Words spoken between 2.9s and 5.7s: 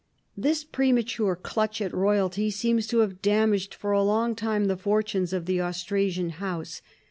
have damaged for a long time the fortunes of the